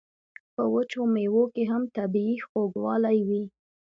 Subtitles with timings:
[0.55, 3.43] په وچو میوو کې هم طبیعي خوږوالی وي.